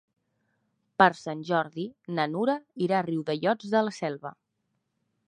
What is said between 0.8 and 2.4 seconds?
Per Sant Jordi na